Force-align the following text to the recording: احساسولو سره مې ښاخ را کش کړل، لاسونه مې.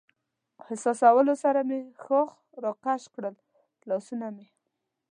احساسولو 0.63 1.33
سره 1.43 1.59
مې 1.67 1.79
ښاخ 2.03 2.29
را 2.63 2.71
کش 2.83 3.03
کړل، 3.13 3.35
لاسونه 3.89 4.27
مې. 4.35 4.47